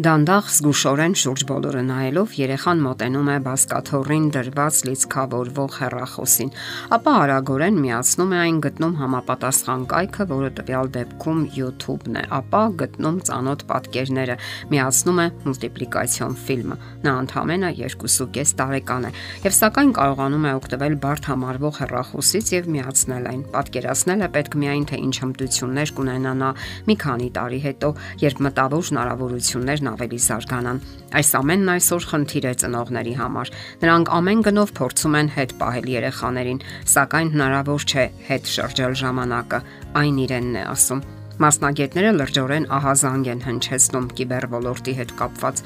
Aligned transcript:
Դանդաղ 0.00 0.46
զգուշորեն 0.48 1.14
շուրջ 1.20 1.42
բոլորը 1.48 1.80
նայելով 1.84 2.34
երեխան 2.38 2.78
մոտենում 2.86 3.26
է 3.28 3.34
բասկաթոռին 3.44 4.28
դրված 4.32 4.76
լիցքավորվող 4.86 5.74
հեռախոսին, 5.76 6.52
ապա 6.96 7.12
արագորեն 7.24 7.80
միացնում 7.84 8.32
է 8.32 8.38
այն 8.40 8.60
գտնում 8.64 8.94
համապատասխան 9.00 9.82
կայքը, 9.90 10.26
որը 10.30 10.50
տվյալ 10.60 10.90
դեպքում 10.94 11.42
YouTube-ն 11.56 12.16
է, 12.16 12.22
ապա 12.38 12.62
գտնում 12.80 13.18
ծանոթ 13.28 13.64
պատկերները, 13.68 14.36
միացնում 14.72 15.20
է 15.20 15.26
մուլտիպլիկացիոն 15.44 16.38
ֆիլմը։ 16.48 16.78
Նա 17.04 17.14
ընդամենը 17.20 17.70
2.5 17.82 18.54
տարեկան 18.56 19.04
է 19.04 19.12
եւ 19.44 19.56
սակայն 19.60 19.92
կարողանում 20.00 20.48
է 20.48 20.54
օգտվել 20.60 20.98
բարդ 21.04 21.30
համարվող 21.34 21.76
հեռախոսից 21.80 22.54
եւ 22.56 22.72
միացնել 22.78 23.30
այն։ 23.34 23.44
Պատկերացնել 23.52 24.24
է 24.24 24.30
պետք 24.38 24.58
միայն 24.64 24.88
թե 24.88 25.02
ինչ 25.10 25.14
հմտություններ 25.20 25.94
կունենա 26.00 26.34
նա 26.40 26.50
մի 26.88 26.98
քանի 27.04 27.30
տարի 27.36 27.60
հետո, 27.68 27.94
երբ 28.24 28.44
մտավոր 28.48 28.90
հնարավորություններն 28.90 29.89
ավելի 29.90 30.18
զարգանան։ 30.26 30.82
Այս 31.20 31.30
ամենն 31.40 31.72
այսօր 31.74 32.08
խնդիր 32.10 32.48
է 32.50 32.54
ծնողների 32.64 33.14
համար։ 33.20 33.54
Նրանք 33.84 34.12
ամեն 34.20 34.44
գնով 34.48 34.74
փորձում 34.80 35.16
են 35.20 35.32
հետ 35.36 35.56
պահել 35.60 35.94
երեխաներին, 36.00 36.64
սակայն 36.96 37.32
հնարավոր 37.36 37.88
չէ 37.90 38.04
հետ 38.30 38.52
շրջել 38.56 39.00
ժամանակը, 39.04 39.64
այն 40.00 40.20
իրենն 40.26 40.60
է 40.60 40.68
ասում։ 40.74 41.08
Մասնագետները 41.40 42.08
լրջորեն 42.18 42.66
ահազանգ 42.76 43.28
են 43.32 43.38
հնչեցնում 43.46 44.08
կիբերվոլորտի 44.18 44.94
հետ 44.98 45.14
կապված։ 45.20 45.62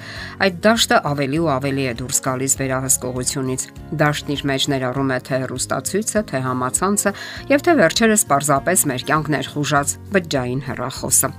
Այդ 0.47 0.61
դաշտը 0.66 1.00
ավելի 1.11 1.41
ու 1.42 1.48
ավելի 1.55 1.86
է 1.91 1.95
դուրս 1.98 2.20
գալիս 2.27 2.55
վերահսկողությունից։ 2.61 3.64
Դաշտն 4.05 4.34
իր 4.36 4.45
մեջ 4.55 4.66
ներառում 4.75 5.11
է 5.11 5.19
թե 5.27 5.41
հեռուստացույցը, 5.45 6.22
թե 6.30 6.42
համացանցը, 6.47 7.14
եւ 7.50 7.66
թե 7.66 7.75
վերջերս 7.83 8.28
պարզապես 8.30 8.86
մեր 8.92 9.09
կյանքն 9.11 9.34
ներխուժած 9.34 9.98
բջջային 10.14 10.62
հեռախոսը։ 10.70 11.33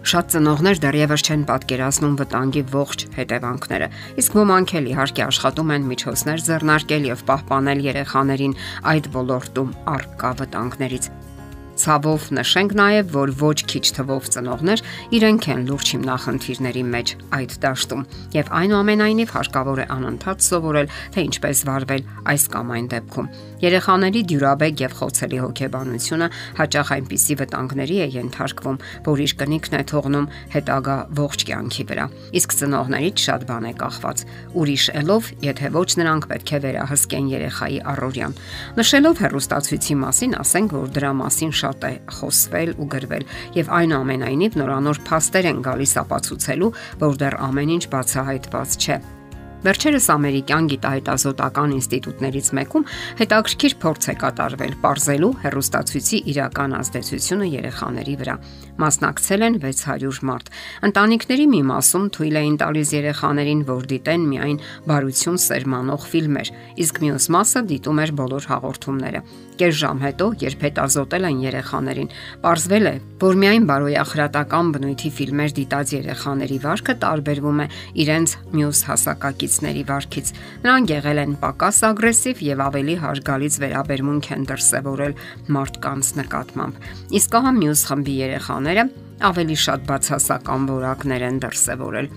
Շատ 0.00 0.30
ծնողներ 0.32 0.78
դեռևս 0.80 1.22
չեն 1.28 1.42
պատկերացնում 1.50 2.14
վտանգի 2.16 2.62
ողջ 2.72 3.02
հետևանքները, 3.18 3.88
իսկ 4.22 4.36
ոմանք 4.40 4.72
էլ 4.80 4.86
իհարկե 4.94 5.24
աշխատում 5.26 5.72
են 5.76 5.88
միջոցներ 5.90 6.44
ձեռնարկել 6.46 7.08
եւ 7.10 7.24
պահպանել 7.28 7.82
երեխաներին 7.84 8.56
այդ 8.94 9.10
ոլորտում 9.20 9.74
արկա 9.92 10.30
վտանգներից։ 10.40 11.10
Ցավով 11.80 12.24
նշենք 12.36 12.72
նաև, 12.76 13.12
որ 13.12 13.30
ոչ 13.40 13.58
քիչ 13.72 13.84
թվով 13.96 14.26
ծնողներ 14.34 14.82
իրենք 15.16 15.46
են 15.52 15.62
լուրջ 15.68 15.92
հիմնախնդիրների 15.94 16.82
մեջ 16.96 17.14
այդ 17.36 17.54
դաշտում 17.64 18.02
եւ 18.36 18.50
այնուամենայնիվ 18.60 19.32
հարկավոր 19.36 19.80
է 19.80 19.86
անընդհատ 19.96 20.44
սովորել, 20.48 20.92
թե 21.16 21.24
ինչպես 21.30 21.64
վարվել 21.70 22.04
այս 22.34 22.44
կամ 22.52 22.76
այն 22.76 22.90
դեպքում։ 22.96 23.32
Երեխաների 23.60 24.20
դյուրաբեկ 24.30 24.80
եւ 24.80 24.94
խոցելի 24.96 25.38
հոգեբանությունը 25.44 26.28
հաճախ 26.60 26.92
այնպիսի 26.96 27.34
վտանգների 27.40 27.96
է 28.00 28.06
ենթարկվում, 28.14 28.78
որ 29.04 29.22
իր 29.24 29.34
կնիքն 29.40 29.76
է 29.76 29.82
թողնում 29.90 30.28
հետագա 30.54 30.96
ողջ 31.20 31.44
կյանքի 31.50 31.84
վրա։ 31.90 32.06
Իսկ 32.40 32.56
ծնողներից 32.60 33.24
շատ 33.26 33.44
բան 33.50 33.68
է 33.68 33.72
կախված։ 33.82 34.24
Ուրիշ 34.60 34.84
ելով, 35.00 35.30
եթե 35.44 35.70
ոչ 35.76 35.90
նրանք 36.00 36.28
պետք 36.32 36.50
է 36.50 36.60
վերահսկեն 36.64 37.30
երեխայի 37.36 37.78
առօրյան։ 37.92 38.36
Նշելով 38.80 39.22
հերոստացույցի 39.28 39.94
մասին, 40.00 40.36
ասենք, 40.40 40.74
որ 40.80 40.90
դրա 40.96 41.12
մասին 41.20 41.54
շատ 41.60 41.88
է 41.90 41.94
խոսվել 42.16 42.74
ու 42.80 42.90
գրվել 42.96 43.24
եւ 43.60 43.72
այնուամենայնիվ 43.80 44.60
նորանոր 44.64 45.04
փաստեր 45.10 45.52
են 45.52 45.64
գալիս 45.68 45.96
ապացուցելու, 46.00 46.74
որ 47.04 47.24
դեռ 47.24 47.40
ամեն 47.50 47.74
ինչ 47.76 47.84
բացահայտված 47.92 48.78
չէ։ 48.80 49.19
Վերջերս 49.60 50.06
ամերիկյան 50.14 50.68
գիտահետազոտական 50.72 51.72
ինստիտուտներից 51.76 52.46
մեկում 52.56 52.84
հետաքրքիր 53.18 53.74
փորձ 53.82 54.06
է 54.08 54.14
կատարվել 54.22 54.72
ողրզելու 54.80 55.30
հերոստացույցի 55.42 56.20
իրական 56.32 56.76
ազդեցությունը 56.78 57.48
երեխաների 57.50 58.14
վրա։ 58.22 58.36
Մասնակցել 58.80 59.44
են 59.50 59.58
600 59.66 60.24
մարդ։ 60.30 60.50
Ընտանիքների 60.88 61.46
մի 61.52 61.60
մասում 61.74 62.08
թույլ 62.16 62.40
էին 62.40 62.56
տալիս 62.64 62.94
երեխաներին, 62.96 63.62
որ 63.68 63.86
դիտեն 63.92 64.26
միայն 64.32 64.58
բարություն 64.88 65.40
սերմանող 65.44 66.08
ֆիլմեր, 66.08 66.52
իսկ 66.80 67.04
մյուս 67.04 67.30
մասը 67.36 67.64
դիտում 67.74 68.00
էր 68.00 68.16
բոլոր 68.24 68.50
հաղորդումները։ 68.54 69.24
Կես 69.60 69.74
ժամ 69.76 69.98
հետո, 70.00 70.26
երբ 70.40 70.62
հետազոտել 70.64 71.26
են 71.28 71.40
երեխաներին, 71.44 72.06
ողրզվել 72.44 72.86
է, 72.88 72.92
որ 73.20 73.38
միայն 73.42 73.66
բարոյախրատական 73.68 74.70
բնույթի 74.72 75.10
ֆիլմեր 75.18 75.52
դիտած 75.58 75.92
երեխաների 75.96 76.58
վարքը 76.64 76.94
տարբերվում 77.04 77.60
է 77.60 77.66
իրենց 78.04 78.34
մյուս 78.56 78.80
հասակակիցների 78.88 79.84
վարքից։ 79.90 80.32
Նրանք 80.64 80.94
եղել 80.96 81.22
են 81.26 81.36
պակաս 81.44 81.82
ագրեսիվ 81.90 82.42
եւ 82.48 82.64
ավելի 82.70 82.96
հարգալից 83.04 83.60
վերաբերմունք 83.66 84.32
են 84.40 84.48
դրսեւորել 84.48 85.16
մարդկանց 85.60 86.12
նկատմամբ։ 86.24 86.90
Իսկ 87.20 87.40
ահա 87.40 87.56
մյուս 87.60 87.86
խմբի 87.90 88.18
երեխաները 88.24 88.88
ավելի 89.20 89.56
շատ 89.68 89.88
բացասական 89.90 90.68
որակներ 90.70 91.24
են 91.28 91.40
դրսեւորել։ 91.44 92.14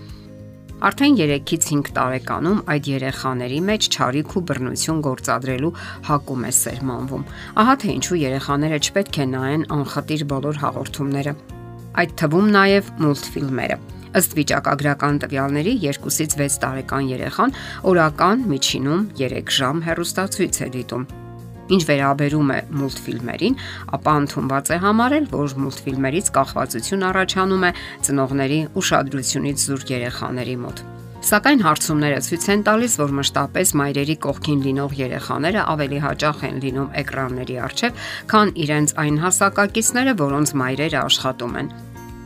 Արդեն 0.84 1.14
3-ից 1.16 1.66
5 1.70 1.90
տարեկանում 1.96 2.58
այդ 2.72 2.88
երեխաների 2.90 3.60
մեջ 3.68 3.86
ճարիք 3.94 4.34
ու 4.36 4.42
բռնություն 4.50 4.98
գործադրելու 5.06 5.70
հակում 6.08 6.44
է 6.44 6.50
սերմանվում։ 6.58 7.24
Ահա 7.62 7.76
թե 7.84 7.94
ինչու 7.94 8.18
երեխաները 8.20 8.80
չպետք 8.84 9.18
է 9.24 9.26
նայեն 9.32 9.66
անխտիր 9.78 10.26
բոլոր 10.34 10.60
հաղորդումները։ 10.66 11.34
Այդ 12.04 12.14
թվում 12.20 12.52
նաև 12.58 12.92
մուլտֆիլմերը։ 13.00 13.82
Ըստ 14.20 14.38
վիճակագրական 14.44 15.24
տվյալների 15.24 15.76
2-ից 15.88 16.38
6 16.44 16.62
տարեկան 16.68 17.12
երեխան 17.16 17.58
օրական 17.90 18.48
միջինում 18.52 19.10
3 19.24 19.58
ժամ 19.64 19.84
հեռուստացույց 19.88 20.64
է 20.68 20.74
դիտում 20.76 21.12
Ինչ 21.72 21.82
վերաբերում 21.88 22.50
է 22.54 22.58
մուլտֆիլմերին, 22.76 23.54
ապա 23.96 24.14
ընդունված 24.20 24.72
է 24.74 24.78
համարել, 24.84 25.28
որ 25.32 25.54
մուլտֆիլմերից 25.64 26.26
կախվածություն 26.36 27.06
առաջանում 27.08 27.64
է 27.64 27.70
ծնողների 28.08 28.58
ուշադրությունից 28.82 29.64
զուրկ 29.64 29.94
երեխաների 29.94 30.58
մոտ։ 30.64 30.84
Սակայն 31.24 31.62
հարցումները 31.64 32.16
ցույց 32.20 32.46
են 32.52 32.62
տալիս, 32.68 32.94
որ 33.00 33.12
մշտապես 33.16 33.70
մայրերի 33.80 34.16
կողքին 34.26 34.60
լինող 34.66 34.96
երեխաները 34.98 35.62
ավելի 35.72 36.00
հաճախ 36.04 36.44
են 36.50 36.60
լինում 36.66 36.92
էկրանների 37.00 37.56
առջև, 37.64 38.04
քան 38.28 38.54
իրենց 38.66 38.94
այն 39.06 39.18
հասակակիցները, 39.24 40.16
որոնց 40.20 40.54
մայրերը 40.60 41.00
աշխատում 41.00 41.60
են։ 41.64 41.74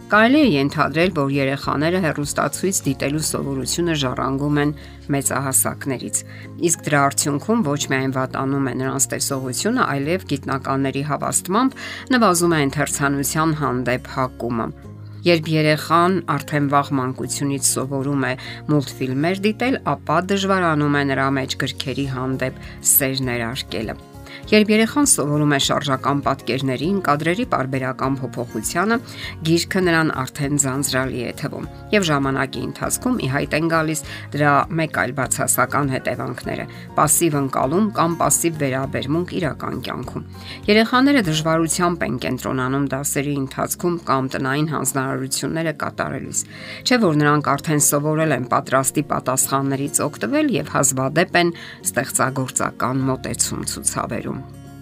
Կարելի 0.08 0.38
է 0.40 0.44
ենթադրել, 0.54 1.10
որ 1.18 1.32
երեխաները 1.34 1.98
հեռուստացույց 2.00 2.78
դիտելու 2.86 3.24
սովորությունը 3.28 3.96
ժառանգում 4.00 4.60
են 4.62 4.70
մեծահասակներից։ 5.12 6.20
Իսկ 6.68 6.86
դրա 6.86 7.02
արդյունքում 7.08 7.64
ոչ 7.68 7.82
միայն 7.92 8.14
վատանում 8.16 8.70
է 8.70 8.74
նրանց 8.80 9.08
տեսողությունը, 9.12 9.84
այլև 9.84 10.24
գիտնականների 10.32 11.02
հավաստմամբ 11.12 11.76
նվազում 12.16 12.56
է 12.56 12.62
ընթերցանության 12.68 13.54
հանդեպ 13.60 14.12
հակումը։ 14.16 14.68
Երբ 15.28 15.50
երեխան 15.58 16.20
արդեն 16.38 16.68
վաղ 16.72 16.92
մանկությունից 16.96 17.68
սովորում 17.68 18.28
է 18.32 18.34
մուլտֆիլմեր 18.72 19.42
դիտել, 19.44 19.82
ապա 19.92 20.20
դժվարանում 20.32 20.96
է 21.02 21.08
նրա 21.12 21.32
մեջ 21.36 21.58
գրքերի 21.68 22.06
հանդեպ 22.16 22.62
սեր 22.96 23.26
ներարկելը։ 23.28 24.00
Երբ 24.53 24.73
երեխան 24.73 25.07
սովորում 25.13 25.53
է 25.53 25.59
շարժական 25.67 26.19
պատկերներին, 26.27 26.97
կադրերի 27.07 27.45
parberakan 27.53 28.17
փոփոխությանը, 28.21 28.97
գիրքը 29.47 29.81
նրան 29.87 30.11
արդեն 30.23 30.61
ձանձրալի 30.63 31.21
է 31.23 31.33
թվում 31.41 31.67
եւ 31.93 32.07
ժամանակի 32.09 32.61
ընթացքում 32.67 33.17
ի 33.23 33.27
հայտ 33.33 33.55
են 33.57 33.67
գալիս 33.73 34.03
դրա 34.33 34.53
մեկ 34.79 34.99
այլ 35.03 35.13
բացասական 35.19 35.91
հետևանքները՝ 35.93 36.65
пассив 36.97 37.37
ընկալում 37.39 37.87
կամ 37.97 38.17
пассив 38.21 38.57
վերաբերմունք 38.63 39.33
իրական 39.39 39.81
կյանքում։ 39.87 40.27
Երեխաները 40.69 41.23
դժվարությամբ 41.29 42.05
են 42.07 42.17
կենտրոնանում 42.23 42.87
դասերի 42.93 43.35
ընթացքում 43.43 43.97
կամ 44.09 44.29
տնային 44.33 44.69
հանձնարարությունները 44.73 45.73
կատարելիս։ 45.83 46.43
Չէ՞ 46.83 46.99
որ 47.03 47.19
նրանք 47.23 47.51
արդեն 47.53 47.85
սովորել 47.89 48.35
են 48.37 48.49
պատրաստի 48.53 49.05
պատասխաններից 49.13 50.03
օգտվել 50.07 50.53
եւ 50.57 50.73
հազվադեպ 50.77 51.39
են 51.43 51.55
ստեղծագործական 51.89 53.07
մոտեցում 53.13 53.65
ցուցաբերում։ 53.73 54.36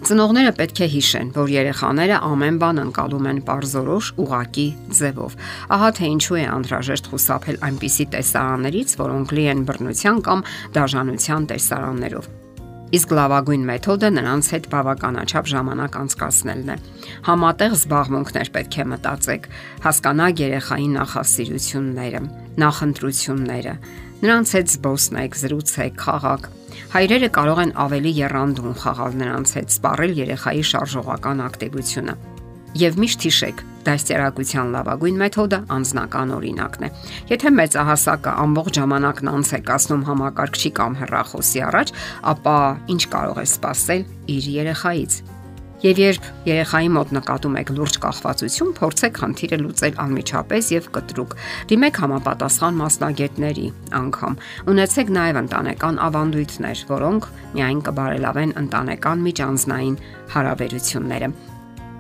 Ծնողները 0.04 0.50
պետք 0.58 0.80
է 0.84 0.86
հիշեն, 0.92 1.28
որ 1.32 1.50
երեխաները 1.54 2.16
ամեն 2.28 2.56
բան 2.60 2.80
անցալում 2.82 3.28
են 3.30 3.38
parzorosh 3.48 4.10
ուղակի 4.20 4.66
ձևով։ 4.98 5.36
Ահա 5.72 5.88
թե 5.96 6.10
ինչու 6.12 6.36
է 6.36 6.44
անհրաժեշտ 6.52 7.08
խուսափել 7.12 7.60
այնպիսի 7.68 8.06
տեսարաններից, 8.12 8.92
որոնք 9.00 9.32
լի 9.38 9.46
են 9.56 9.62
բռնության 9.70 10.20
կամ 10.26 10.44
դաժանության 10.76 11.48
տեսարաններով։ 11.52 12.28
Իսկ 12.96 13.12
լավագույն 13.18 13.64
մեթոդը 13.66 14.08
նրանց 14.14 14.48
հետ 14.52 14.66
բավականաչափ 14.76 15.48
ժամանակ 15.50 15.96
անցկացնելն 16.00 16.68
է։ 16.70 16.76
Համատեղ 17.26 17.72
զբաղմունքներ 17.76 18.50
պետք 18.54 18.76
է 18.76 18.86
մտածեք, 18.92 19.48
հասկանաք 19.86 20.42
երեխայի 20.44 20.86
նախասիրությունները, 20.92 22.20
նախընտրությունները, 22.62 23.74
նրանց 24.22 24.54
հետ 24.60 24.70
զբոսնեք, 24.76 25.40
զրուցեք, 25.42 25.98
խաղաք 26.06 26.46
Հայրերը 26.94 27.28
կարող 27.36 27.60
են 27.66 27.72
ավելի 27.86 28.12
երանդուն 28.20 28.78
խաղալ 28.82 29.20
նրանց 29.20 29.54
հետ, 29.56 29.76
սպառել 29.76 30.16
երեխայի 30.22 30.64
շարժողական 30.70 31.44
ակտիվությունը։ 31.46 32.16
Եվ 32.76 32.96
միշտ 33.00 33.22
հիշեք, 33.26 33.60
դաստիարակության 33.86 34.72
լավագույն 34.74 35.20
մեթոդը 35.22 35.60
անznական 35.76 36.32
օրինակն 36.36 36.84
է։ 36.86 36.90
Եթե 37.30 37.52
մեծահասակը 37.56 38.34
ամբողջ 38.42 38.80
ժամանակն 38.80 39.30
անց 39.32 39.52
է 39.56 39.60
կասնում 39.70 40.04
համակարգչի 40.10 40.72
կամ 40.76 40.98
հեռախոսի 41.00 41.64
առաջ, 41.70 41.94
ապա 42.34 42.58
ինչ 42.96 43.02
կարող 43.16 43.40
է 43.40 43.46
սпасել 43.54 44.04
իր 44.36 44.50
երեխայից։ 44.56 45.18
Եվ 45.84 45.98
երբ 46.00 46.26
երեխայի 46.48 46.86
մոտ 46.94 47.10
նկատում 47.12 47.56
եք 47.60 47.70
լուրջ 47.76 47.96
կախվածություն, 48.00 48.68
փորձեք 48.78 49.18
խնդիրը 49.20 49.56
լուծել 49.60 49.98
անմիջապես 50.04 50.70
եւ 50.72 50.86
կտրուկ։ 50.94 51.34
Դիմեք 51.68 51.98
համապատասխան 52.00 52.78
մասնագետների 52.80 53.66
անգամ։ 54.00 54.38
Ունեցեք 54.72 55.12
նաեւ 55.16 55.40
ընտանեկան 55.42 56.00
ավանդույթներ, 56.06 56.84
որոնք 56.96 57.28
միայն 57.58 57.82
կբարելավեն 57.90 58.56
ընտանեկան 58.62 59.26
միջանձնային 59.26 60.00
հարաբերությունները։ 60.32 61.30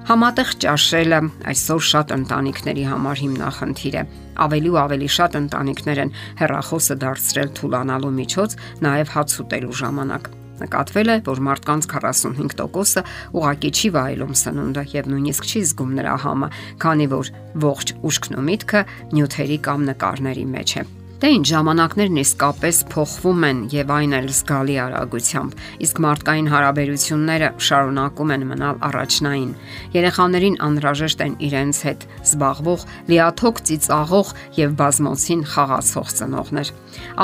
Համատեղ 0.06 0.50
ճաշելը 0.62 1.20
այսօր 1.52 1.86
շատ 1.90 2.16
ընտանիքների 2.16 2.84
համար 2.94 3.22
հիմնախնդիր 3.26 3.96
է։ 4.00 4.06
Ավելի 4.46 4.70
ու 4.72 4.80
ավելի 4.86 5.10
շատ 5.18 5.38
ընտանիքներ 5.42 6.02
են 6.06 6.14
հերախոսը 6.40 6.98
դարձրել 7.02 7.54
թուլանալու 7.60 8.16
միջոց, 8.22 8.58
նաև 8.86 9.14
հաց 9.18 9.38
ուտելու 9.42 9.78
ժամանակ։ 9.82 10.34
Նկատվել 10.62 11.12
է, 11.12 11.16
որ 11.26 11.42
մարդկանց 11.46 11.88
45%-ը 11.92 13.04
ուղակի 13.36 13.72
չի 13.76 13.90
վայելում 13.96 14.36
սնունդը 14.42 14.84
եւ 14.96 15.10
նույնիսկ 15.12 15.50
չի 15.52 15.64
զգում 15.70 15.96
նրա 16.00 16.18
համը, 16.26 16.52
քանի 16.82 17.08
որ 17.12 17.32
ողջ 17.66 17.96
ուշքն 18.10 18.38
ու 18.40 18.46
միտքը 18.50 18.86
նյութերի 19.16 19.58
կամ 19.68 19.90
նկարների 19.92 20.46
մեջ 20.56 20.78
է։ 20.80 20.88
Դե 21.16 21.28
ինչ 21.32 21.46
ժամանակներն 21.48 22.18
իսկապես 22.20 22.78
փոխվում 22.92 23.44
են 23.48 23.60
եւ 23.72 23.92
այն 23.94 24.14
էլ 24.18 24.26
զգալի 24.36 24.74
արագությամբ, 24.84 25.54
իսկ 25.86 26.00
մարդկային 26.04 26.50
հարաբերությունները 26.52 27.48
շարունակում 27.66 28.32
են 28.36 28.44
մնալ 28.50 28.82
առաջնային։ 28.90 29.54
Երեխաներին 29.96 30.58
անհրաժեշտ 30.66 31.24
են 31.24 31.38
իրենց 31.48 31.80
հետ 31.88 32.06
զբաղվող, 32.20 32.84
լիաթոք 33.08 33.62
ծիծաղող 33.64 34.34
եւ 34.60 34.76
բազմոցին 34.76 35.46
խաղացող 35.56 36.12
ծնողներ։ 36.20 36.74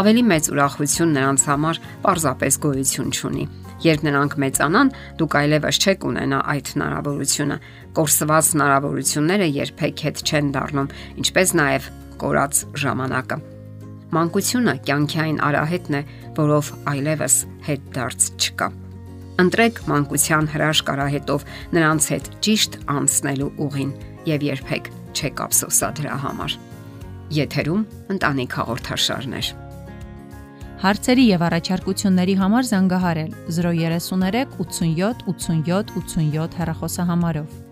Ավելի 0.01 0.25
մեծ 0.33 0.51
ուրախություն 0.57 1.15
նրանց 1.21 1.47
համար 1.53 1.85
պարզապես 2.09 2.61
գոյություն 2.65 3.13
չունի։ 3.13 3.47
Երբ 3.83 4.05
նրանք 4.09 4.37
մեծանան, 4.41 4.93
դուք 5.21 5.37
այլևս 5.43 5.81
չեք 5.83 6.05
ունենա 6.09 6.43
այդ 6.55 6.69
հնարավորությունը։ 6.73 7.57
Կորսված 7.99 8.53
հնարավորությունները 8.57 9.49
երբեք 9.59 10.05
հետ 10.07 10.23
չեն 10.23 10.53
դառնում, 10.57 10.93
ինչպես 11.27 11.57
նաև 11.61 11.91
կորած 12.23 12.63
ժամանակը։ 12.85 13.52
Մանկությունը 14.13 14.73
կյանքի 14.85 15.19
այն 15.23 15.39
արահետն 15.47 15.95
է, 15.97 16.01
որով 16.37 16.69
այլևս 16.93 17.37
հետ 17.65 17.87
դարձ 17.97 18.27
չկա։ 18.37 18.69
Ընտրեք 19.41 19.81
մանկության 19.89 20.49
հրաշք 20.53 20.91
արահետով 20.93 21.47
նրանց 21.73 22.09
հետ 22.13 22.29
ճիշտ 22.45 22.77
անցնելու 22.93 23.49
ուղին 23.65 23.95
եւ 24.29 24.45
երբեք 24.51 24.93
չեք 25.17 25.43
ափսոսա 25.47 25.91
դրա 26.03 26.19
համար։ 26.27 26.59
Եթերում 27.41 27.83
ընտանիք 28.13 28.57
հաղորդաշարներ։ 28.61 29.51
Հարցերի 30.83 31.25
եւ 31.33 31.43
առաջարկությունների 31.49 32.35
համար 32.43 32.65
զանգահարել 32.69 33.35
033 33.57 34.57
87 34.61 35.29
87 35.33 35.93
87 35.97 36.57
հեռախոսահամարով։ 36.61 37.72